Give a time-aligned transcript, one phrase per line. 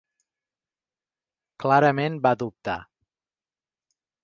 [1.65, 2.79] Clarament va dubtar.